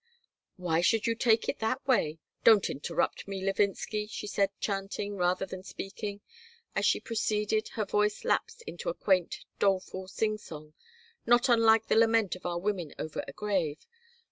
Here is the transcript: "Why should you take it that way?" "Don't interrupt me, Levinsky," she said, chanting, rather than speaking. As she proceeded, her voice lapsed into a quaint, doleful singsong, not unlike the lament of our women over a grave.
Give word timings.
"Why 0.57 0.81
should 0.81 1.05
you 1.05 1.13
take 1.13 1.47
it 1.47 1.59
that 1.59 1.87
way?" 1.87 2.17
"Don't 2.43 2.71
interrupt 2.71 3.27
me, 3.27 3.43
Levinsky," 3.45 4.07
she 4.07 4.25
said, 4.25 4.49
chanting, 4.59 5.15
rather 5.15 5.45
than 5.45 5.61
speaking. 5.61 6.21
As 6.75 6.87
she 6.87 6.99
proceeded, 6.99 7.67
her 7.75 7.85
voice 7.85 8.25
lapsed 8.25 8.63
into 8.63 8.89
a 8.89 8.95
quaint, 8.95 9.45
doleful 9.59 10.07
singsong, 10.07 10.73
not 11.27 11.49
unlike 11.49 11.85
the 11.85 11.95
lament 11.95 12.35
of 12.35 12.47
our 12.47 12.57
women 12.57 12.95
over 12.97 13.23
a 13.27 13.31
grave. 13.33 13.85